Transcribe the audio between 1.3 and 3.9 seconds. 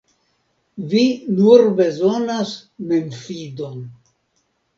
nur bezonas memfidon.